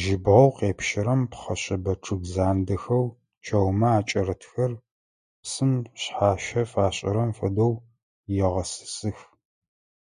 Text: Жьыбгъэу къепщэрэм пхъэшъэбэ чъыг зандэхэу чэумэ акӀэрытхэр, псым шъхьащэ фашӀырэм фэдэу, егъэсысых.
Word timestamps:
Жьыбгъэу 0.00 0.50
къепщэрэм 0.56 1.22
пхъэшъэбэ 1.30 1.92
чъыг 2.04 2.22
зандэхэу 2.34 3.06
чэумэ 3.44 3.88
акӀэрытхэр, 3.98 4.72
псым 5.42 5.72
шъхьащэ 6.00 6.62
фашӀырэм 6.70 7.30
фэдэу, 7.36 7.74
егъэсысых. 8.44 9.18